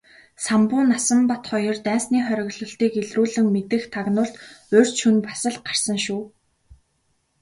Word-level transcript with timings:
Самбуу 0.45 0.83
Насанбат 0.91 1.43
хоёр 1.51 1.77
дайсны 1.87 2.19
хориглолтыг 2.27 2.91
илрүүлэн 3.01 3.47
мэдэх 3.55 3.83
тагнуулд 3.95 4.35
урьд 4.75 4.93
шөнө 4.99 5.19
бас 5.27 5.41
л 5.53 5.57
гарсан 5.67 5.97
шүү. 6.05 6.21